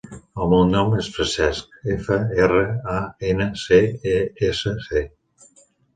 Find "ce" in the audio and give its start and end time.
3.65-3.79, 4.87-5.05